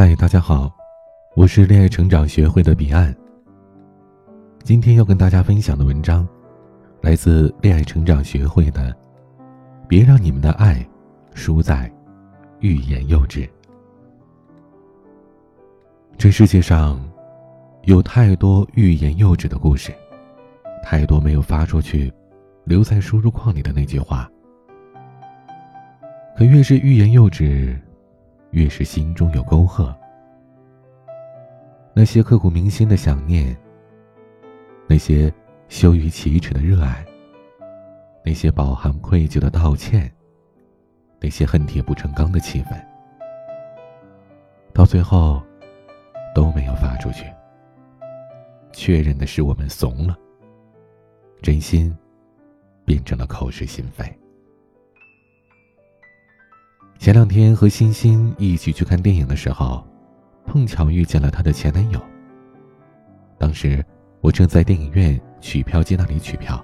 [0.00, 0.72] 嗨，大家好，
[1.34, 3.12] 我是恋爱成长学会的彼岸。
[4.62, 6.24] 今天要跟大家分享的文章，
[7.00, 8.96] 来自恋爱成长学会的。
[9.88, 10.88] 别让你们的爱
[11.34, 11.92] 输在
[12.60, 13.50] 欲言又止。
[16.16, 17.04] 这世界上
[17.82, 19.92] 有太多欲言又止的故事，
[20.80, 22.12] 太多没有发出去，
[22.62, 24.30] 留在输入框里的那句话。
[26.36, 27.76] 可越是欲言又止。
[28.50, 29.94] 越是心中有沟壑，
[31.94, 33.56] 那些刻骨铭心的想念，
[34.86, 35.32] 那些
[35.68, 37.04] 羞于启齿的热爱，
[38.24, 40.10] 那些饱含愧疚的道歉，
[41.20, 42.80] 那些恨铁不成钢的气氛，
[44.72, 45.42] 到最后
[46.34, 47.26] 都没有发出去。
[48.72, 50.16] 确认的是我们怂了，
[51.42, 51.96] 真心
[52.84, 54.04] 变成了口是心非。
[56.98, 59.86] 前两天和欣欣一起去看电影的时候，
[60.44, 62.00] 碰巧遇见了她的前男友。
[63.38, 63.84] 当时
[64.20, 66.62] 我正在电影院取票机那里取票，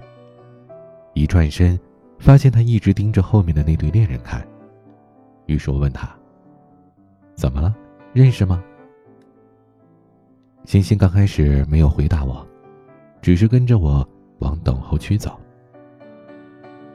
[1.13, 1.79] 一转身，
[2.19, 4.45] 发现他一直盯着后面的那对恋人看。
[5.45, 6.13] 于是我问他
[7.33, 7.73] ：“怎么了？
[8.11, 8.61] 认识吗？”
[10.65, 12.45] 欣欣刚开始没有回答我，
[13.21, 14.07] 只是跟着我
[14.39, 15.39] 往等候区走。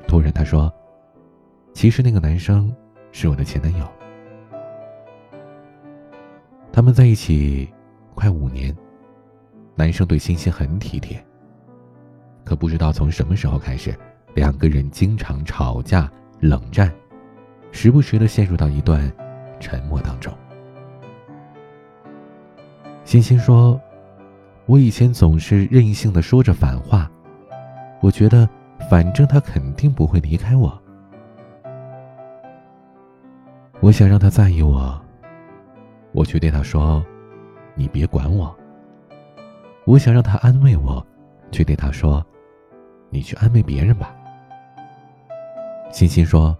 [0.06, 0.70] 突然他说
[1.72, 2.70] ：“其实那个男生……”
[3.12, 3.86] 是我的前男友，
[6.72, 7.68] 他们在一起
[8.14, 8.76] 快五年。
[9.76, 11.24] 男生对欣欣很体贴，
[12.44, 13.98] 可不知道从什么时候开始，
[14.34, 16.92] 两个人经常吵架、冷战，
[17.72, 19.10] 时不时的陷入到一段
[19.58, 20.30] 沉默当中。
[23.06, 23.80] 欣欣说
[24.66, 27.10] ：“我以前总是任性的说着反话，
[28.00, 28.46] 我觉得
[28.90, 30.79] 反正他肯定不会离开我。”
[33.82, 35.00] 我想让他在意我，
[36.12, 37.02] 我却对他说
[37.74, 38.54] ：“你别管我。”
[39.86, 41.04] 我想让他安慰我，
[41.50, 42.24] 却对他说
[43.08, 44.14] ：“你去安慰别人吧。”
[45.90, 46.56] 欣欣说：“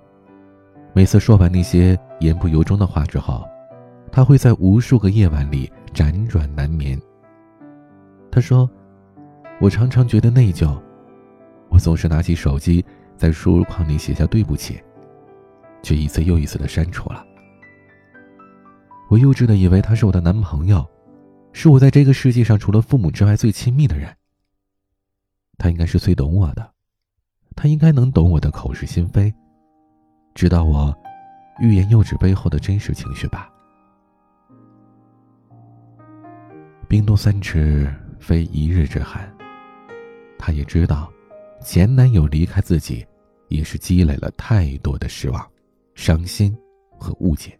[0.94, 3.46] 每次说完那些言不由衷的话之后，
[4.10, 6.98] 他会在无数个夜晚里辗转难眠。”
[8.32, 8.68] 他说
[9.60, 10.74] ：“我常常觉得内疚，
[11.68, 12.82] 我总是拿起手机
[13.14, 14.80] 在输入框里写下对不起。”
[15.82, 17.24] 却一次又一次的删除了。
[19.08, 20.88] 我幼稚的以为他是我的男朋友，
[21.52, 24.16] 是我在这个世界上除了父母之外最亲密的人。
[25.58, 26.70] 他应该是最懂我的，
[27.56, 29.32] 他应该能懂我的口是心非，
[30.34, 30.96] 知道我
[31.60, 33.50] 欲言又止背后的真实情绪吧。
[36.88, 39.28] 冰冻三尺，非一日之寒。
[40.38, 41.12] 他也知道，
[41.62, 43.06] 前男友离开自己，
[43.48, 45.46] 也是积累了太多的失望。
[45.94, 46.56] 伤心
[46.90, 47.56] 和误解。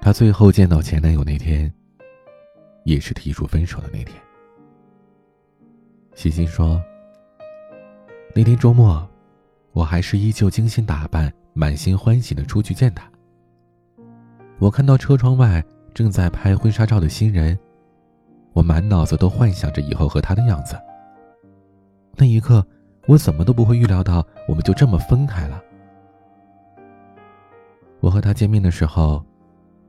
[0.00, 1.72] 她最后见到前男友那天，
[2.84, 4.16] 也是提出分手的那天。
[6.14, 6.82] 欣欣说
[8.34, 9.06] ：“那天周末，
[9.72, 13.08] 我还是依旧精心打扮、满心欢喜的出去见他。
[14.58, 15.64] 我看到车窗外
[15.94, 17.56] 正在拍婚纱照的新人，
[18.52, 20.76] 我满脑子都幻想着以后和他的样子。
[22.16, 22.66] 那一刻，
[23.06, 25.62] 我怎么都不会预料到，我们就这么分开了。”
[28.00, 29.24] 我和他见面的时候，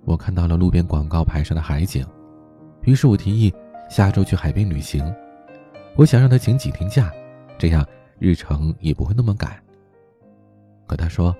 [0.04, 2.06] 我看到了路边广告牌上的海景，
[2.82, 3.54] 于是我提议
[3.90, 5.04] 下周去海边旅行。
[5.96, 7.12] 我想让他请几天假，
[7.58, 7.86] 这样
[8.18, 9.52] 日程也不会那么赶。
[10.88, 11.36] 可他说：“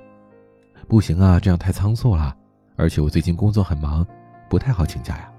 [0.88, 2.36] 不行啊，这样太仓促了，
[2.76, 4.06] 而且我最近工作很忙，
[4.48, 5.32] 不太好请假呀。”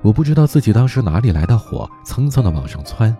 [0.00, 3.14] 我不知道自己当时哪里来的火，蹭蹭的往上窜，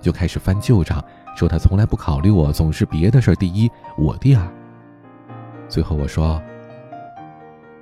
[0.00, 1.02] 就开始翻旧账，
[1.34, 4.59] 说他从来不考虑我，总是别的事儿第一，我第二。
[5.70, 6.42] 最后我说：“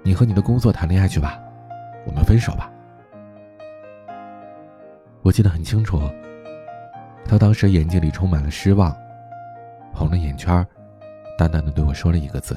[0.05, 1.41] 你和你的工作谈恋爱去吧，
[2.07, 2.71] 我们分手吧。”
[5.25, 5.99] 我记得很清楚，
[7.25, 8.95] 他当时眼睛里充满了失望，
[9.95, 10.65] 红了眼圈，
[11.39, 12.55] 淡淡的对我说了一个字：“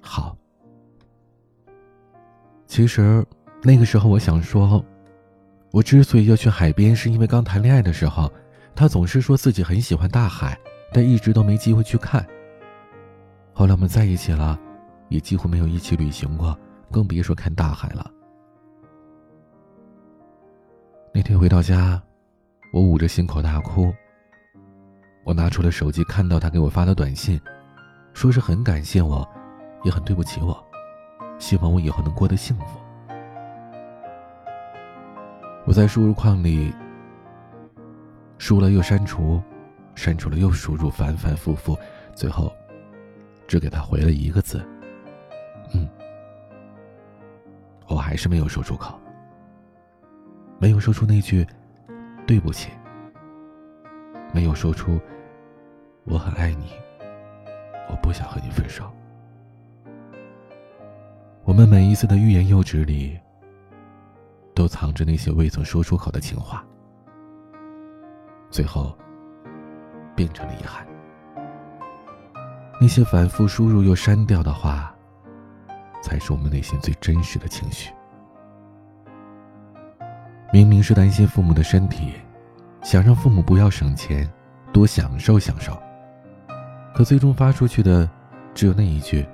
[0.00, 0.36] 好。”
[2.66, 3.26] 其实
[3.60, 4.84] 那个时候我想说，
[5.72, 8.32] 我之所以要去海边，是因为刚谈恋爱的时候，
[8.72, 10.56] 他总是说自己很喜欢大海，
[10.92, 12.24] 但一直都没机会去看。
[13.56, 14.58] 后来我们在一起了，
[15.08, 16.58] 也几乎没有一起旅行过，
[16.90, 18.10] 更别说看大海了。
[21.14, 22.02] 那天回到家，
[22.72, 23.94] 我捂着心口大哭。
[25.22, 27.40] 我拿出了手机，看到他给我发的短信，
[28.12, 29.26] 说是很感谢我，
[29.84, 30.60] 也很对不起我，
[31.38, 32.80] 希望我以后能过得幸福。
[35.64, 36.74] 我在输入框里
[38.36, 39.40] 输了又删除，
[39.94, 41.78] 删除了又输入，反反复复，
[42.16, 42.52] 最后。
[43.46, 44.64] 只给他回了一个字
[45.74, 45.88] ：“嗯。”
[47.86, 48.98] 我还是没有说出口，
[50.58, 51.46] 没有说出那句
[52.26, 52.70] “对不起”，
[54.32, 54.98] 没有说出
[56.04, 56.72] “我很爱你，
[57.90, 58.90] 我不想和你分手”。
[61.44, 63.20] 我们每一次的欲言又止里，
[64.54, 66.64] 都藏着那些未曾说出口的情话，
[68.50, 68.96] 最后
[70.16, 70.86] 变成了遗憾。
[72.80, 74.90] 那些反复输入又删掉的话。
[76.02, 77.90] 才是我们内心最真实的情绪。
[80.52, 82.12] 明明是担心父母的身体，
[82.82, 84.30] 想让父母不要省钱，
[84.70, 85.72] 多享受享受，
[86.94, 88.06] 可最终发出去的
[88.52, 89.26] 只有那一句：“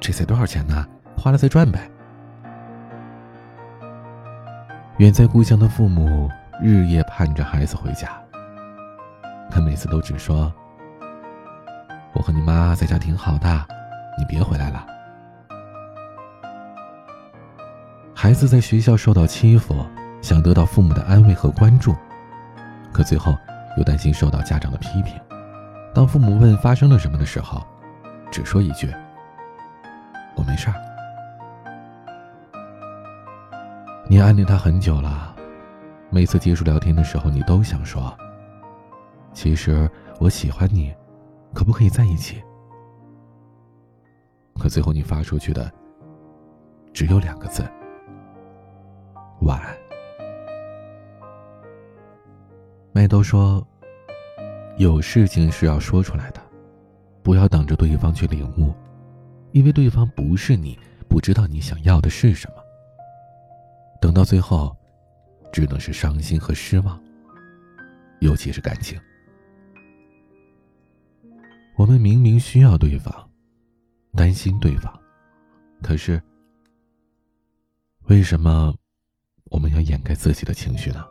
[0.00, 0.84] 这才多少钱呢？
[1.16, 1.88] 花了再赚呗。”
[4.98, 6.28] 远在故乡的父母
[6.60, 8.20] 日夜盼着孩子回家，
[9.52, 10.52] 他每次都只说
[12.12, 13.66] ：“我和你妈在家挺好的，
[14.18, 14.86] 你别回来了。”
[18.14, 19.84] 孩子在学校受到欺负，
[20.20, 21.94] 想得到父母的安慰和关注，
[22.92, 23.36] 可最后
[23.76, 25.14] 又担心受到家长的批评。
[25.94, 27.66] 当父母问发生了什么的时候，
[28.30, 28.94] 只说一句
[30.36, 30.74] ：“我没事儿。”
[34.08, 35.34] 你暗恋他很久了，
[36.10, 38.16] 每次结束聊天的时候，你都想说
[39.34, 40.94] ：“其实我喜欢你，
[41.54, 42.42] 可不可以在一起？”
[44.58, 45.72] 可最后你发出去的
[46.92, 47.62] 只有两个字。
[49.42, 49.76] 晚安。
[52.92, 53.66] 麦兜说
[54.78, 56.40] ：“有事情是要说出来的，
[57.22, 58.72] 不要等着对方去领悟，
[59.50, 60.78] 因为对方不是你，
[61.08, 62.56] 不知道你想要的是什么。
[64.00, 64.76] 等到最后，
[65.50, 67.02] 只能是伤心和失望。
[68.20, 69.00] 尤其是感情，
[71.76, 73.30] 我们明明需要对方，
[74.14, 74.92] 担心对方，
[75.82, 76.22] 可是
[78.08, 78.74] 为什么？”
[79.50, 81.04] 我们要掩盖自己的情绪呢？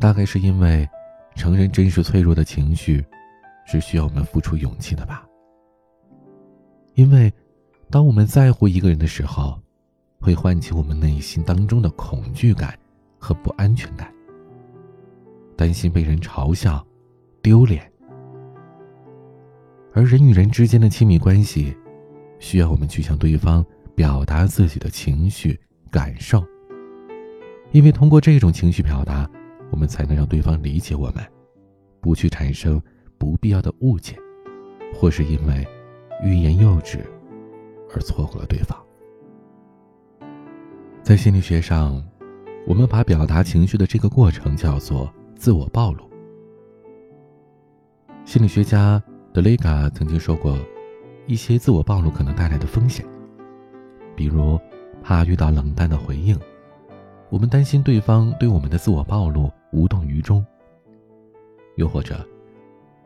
[0.00, 0.88] 大概是因为
[1.36, 3.06] 承认真实脆弱的情绪，
[3.66, 5.24] 是需要我们付出勇气的吧。
[6.94, 7.32] 因为，
[7.88, 9.62] 当我们在乎一个人的时候，
[10.20, 12.76] 会唤起我们内心当中的恐惧感
[13.16, 14.12] 和不安全感，
[15.56, 16.84] 担心被人嘲笑、
[17.42, 17.90] 丢脸。
[19.92, 21.76] 而人与人之间的亲密关系，
[22.38, 23.64] 需要我们去向对方。
[23.92, 25.60] 表达自己的情绪
[25.90, 26.42] 感受，
[27.70, 29.28] 因为通过这种情绪表达，
[29.70, 31.16] 我们才能让对方理解我们，
[32.00, 32.80] 不去产生
[33.18, 34.16] 不必要的误解，
[34.94, 35.68] 或是因为
[36.24, 37.04] 欲言又止
[37.94, 38.78] 而错过了对方。
[41.02, 42.02] 在心理学上，
[42.66, 46.09] 我们把表达情绪的这个过程叫做自我暴露。
[48.24, 49.02] 心理学家
[49.32, 50.56] 德雷嘎曾经说过，
[51.26, 53.04] 一些自我暴露可能带来的风险。
[54.14, 54.58] 比如，
[55.02, 56.38] 怕遇到冷淡的回应，
[57.28, 60.44] 我们担心对方对我们的自我暴露无动于衷；
[61.76, 62.24] 又或者，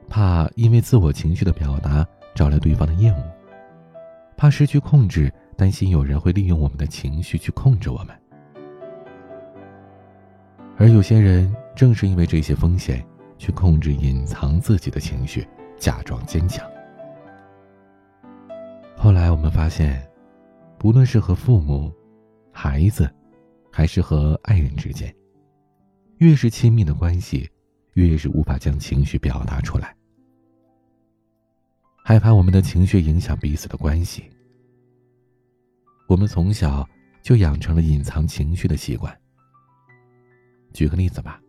[0.08, 3.22] 怕因为自我情绪的表达招来对方的厌恶，
[4.36, 8.08] 怕失去控制，担心有人会利用我们的情绪去控制我们。
[10.76, 13.02] 而有些人正是因为这些风险，
[13.38, 15.46] 去控制、隐藏自己的情绪，
[15.76, 16.64] 假装坚强。
[18.96, 20.02] 后来我们发现。
[20.76, 21.90] 不论是和父母、
[22.52, 23.10] 孩子，
[23.72, 25.10] 还是和爱人之间，
[26.18, 27.48] 越是亲密的关系，
[27.94, 29.96] 越是无法将情绪表达出来，
[32.04, 34.30] 害怕我们的情绪影响彼此的关系。
[36.06, 36.86] 我们从小
[37.22, 39.18] 就养成了隐藏情绪的习惯。
[40.74, 41.40] 举个例子吧，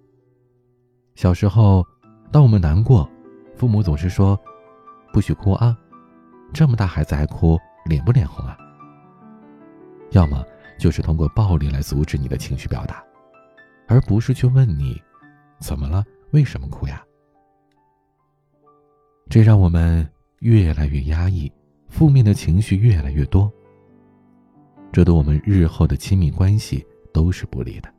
[1.16, 1.86] 小时候，
[2.30, 3.10] 当我们难过，
[3.56, 4.38] 父母总是说
[5.14, 5.76] ：“不许哭啊，
[6.54, 8.58] 这么大孩子还哭，脸不脸红啊？”
[10.12, 10.46] 要么
[10.78, 13.02] 就是通过暴力来阻止你的情绪表达，
[13.88, 15.02] 而不是去问你
[15.60, 17.02] 怎么了，为什么哭呀？
[19.30, 20.06] 这让我们
[20.40, 21.50] 越来越压抑，
[21.88, 23.50] 负面的情绪越来越多。
[24.92, 27.90] 这对我们日后的亲密关系都是不利的，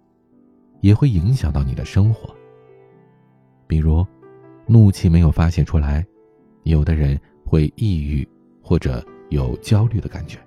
[0.83, 2.36] 也会影响到你的生活。
[3.67, 4.07] 比如，
[4.67, 6.05] 怒气没有发泄出来，
[6.65, 8.27] 有的人会抑郁
[8.63, 10.39] 或者有焦虑的感觉，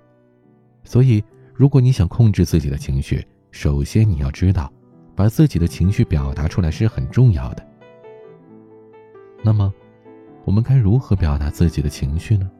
[0.84, 1.22] 所以。
[1.52, 4.72] 如果你想控制自己的情绪，首先你要知道，
[5.14, 7.68] 把自己的情绪表达出来是很重要的。
[9.44, 9.70] 那么，
[10.46, 12.50] 我们该如何表达自己的情绪呢？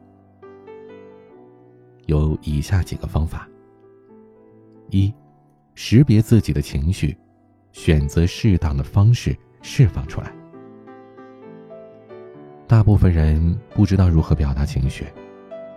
[2.05, 3.49] 有以下几个方法：
[4.91, 5.11] 一、
[5.73, 7.17] 识别自己的情绪，
[7.71, 10.31] 选择适当的方式释放出来。
[12.71, 15.05] 大部分人不知道如何表达情绪，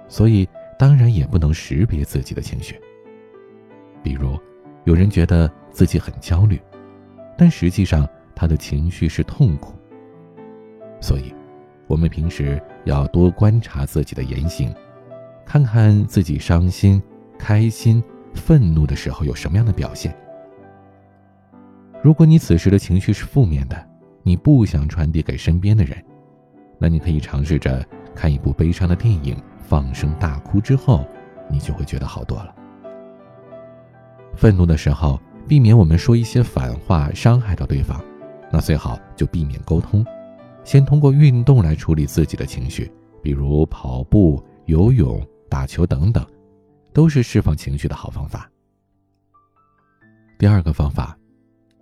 [0.08, 0.48] 所以。
[0.76, 2.78] 当然也不能识别自己的情绪。
[4.02, 4.36] 比如，
[4.82, 6.60] 有人觉得自己很焦虑，
[7.38, 9.72] 但实际上他的情绪是痛苦。
[11.00, 11.32] 所以，
[11.86, 14.74] 我们平时要多观察自己的言行，
[15.46, 17.00] 看看自己伤心、
[17.38, 18.02] 开心、
[18.34, 20.12] 愤怒的时候有什么样的表现。
[22.02, 23.88] 如果你此时的情绪是负面的，
[24.24, 25.96] 你不想传递给身边的人，
[26.78, 31.06] 那你可以尝试着看一部悲伤的电影，放声大哭之后，
[31.50, 32.54] 你就会觉得好多了。
[34.36, 38.02] 愤怒的时候，避免我们说一些反话伤害到对方，
[38.50, 40.04] 那最好就避免沟通，
[40.64, 42.90] 先通过运动来处理自己的情绪，
[43.22, 46.26] 比如跑步、游泳、打球等等，
[46.92, 48.50] 都是释放情绪的好方法。
[50.38, 51.16] 第二个方法，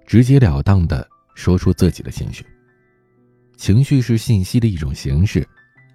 [0.07, 1.09] 直截了当的。
[1.35, 2.45] 说出自己的情绪。
[3.57, 5.47] 情绪是信息的一种形式，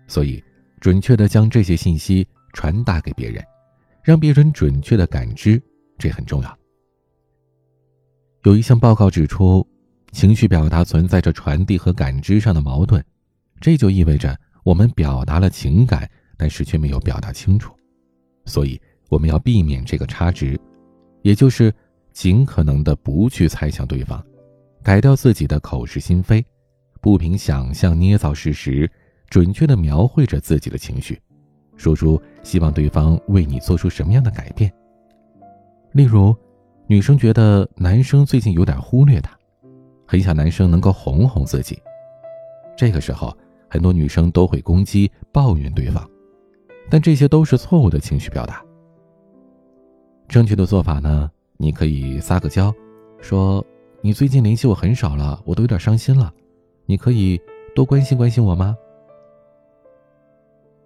[0.08, 0.44] 所以
[0.80, 3.44] 准确的将这些信息传达给别人，
[4.04, 5.62] 让别人准确的感知，
[5.98, 6.58] 这很重要。
[8.44, 9.68] 有一项报告指出，
[10.12, 13.04] 情绪表达存在着传递和感知上的矛盾，
[13.60, 17.76] 这就意味着我们表达了情感，但是却没有表达清楚，
[18.46, 20.58] 所以我们要避免这个差值，
[21.24, 21.74] 也就是
[22.14, 24.24] 尽可能的不去猜想对方。
[24.82, 26.46] 改掉自己的口是心非，
[27.08, 28.92] 不凭想象捏造事实，
[29.30, 31.18] 准确的描绘着自己的情绪，
[31.78, 34.70] 说出希望对方为你做出什么样的改变。
[35.94, 36.36] 例如，
[36.86, 39.32] 女生觉得男生最近有点忽略她，
[40.06, 41.82] 很想男生能够哄哄自己。
[42.76, 43.34] 这个时候，
[43.70, 46.06] 很多女生都会攻击、抱怨对方，
[46.90, 48.62] 但这些都是错误的情绪表达。
[50.28, 52.76] 正确的做法呢，你可以撒个娇，
[53.22, 53.66] 说。
[54.02, 56.32] 你最近联系我很少了，我都有点伤心了。
[56.90, 57.40] 你可以
[57.76, 58.76] 多关心关心我吗？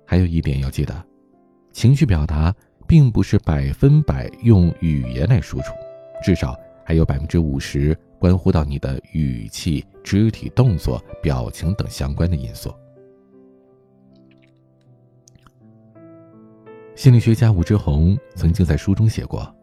[0.03, 1.05] 还有一点要记得，
[1.71, 2.53] 情绪表达
[2.87, 5.71] 并不是百分百用语言来输出，
[6.23, 12.73] 至少还有百分之五十关乎到你的语气、肢体动作、表情等相关的因素。
[16.95, 19.55] 心理学家吴志红曾经在书中写过，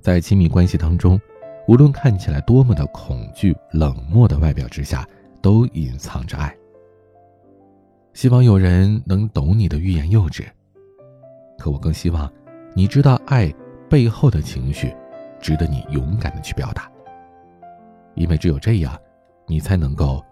[0.00, 1.18] 在亲密关系当中。
[1.68, 5.06] 无论看起来多么的恐惧、冷漠的外表之下，
[5.40, 6.54] 都隐藏着爱。
[8.12, 10.44] 希望有人能懂你的欲言又止，
[11.58, 12.30] 可我更希望
[12.74, 13.52] 你知道爱
[13.88, 14.94] 背后的情绪，
[15.40, 16.90] 值得你勇敢的去表达。
[18.14, 18.98] 因为只有这样，
[19.46, 20.22] 你才能够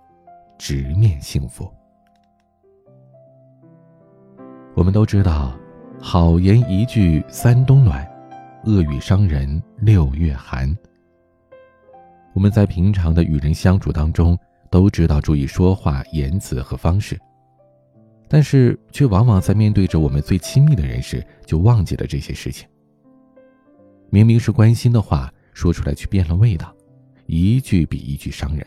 [0.58, 1.72] 直面幸福。
[4.74, 5.56] 我们都知道，
[6.00, 8.06] 好言一句三冬暖，
[8.64, 10.76] 恶语伤人六月寒。
[12.34, 14.38] 我们在平常的与人相处当中，
[14.70, 17.18] 都知道注意说话言辞和方式，
[18.28, 22.68] 但是却往往在面对着我们最亲密的人时，就忘记了这些事情。
[24.10, 26.74] 明明是关心的话，说出来却变了味道，
[27.26, 28.66] 一句比一句伤人。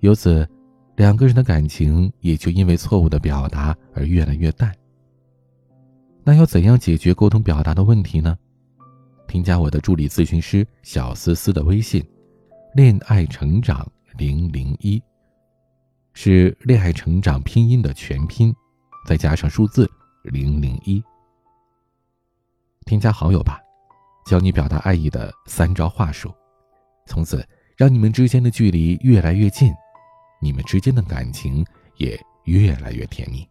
[0.00, 0.48] 由此，
[0.96, 4.72] 两个人的感情也就因为错误的表达而越来越淡。
[6.22, 8.36] 那要怎样解决沟通表达的问题呢？
[9.26, 12.04] 添加我的助理咨询师小思思的微信，
[12.74, 15.02] 恋爱成长零零一，
[16.12, 18.54] 是恋爱成长拼音的全拼，
[19.06, 19.90] 再加上数字
[20.22, 21.02] 零零一。
[22.86, 23.60] 添加好友吧，
[24.24, 26.34] 教你表达爱意的三招话术，
[27.06, 27.46] 从此
[27.76, 29.72] 让你们之间的距离越来越近，
[30.40, 31.64] 你们之间的感情
[31.96, 33.46] 也越来越甜蜜。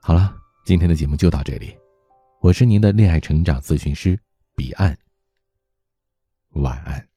[0.00, 0.34] 好了，
[0.64, 1.76] 今天的节目就到这里。
[2.40, 4.18] 我是您的恋爱成长咨询师
[4.54, 4.96] 彼岸。
[6.50, 7.08] 晚安。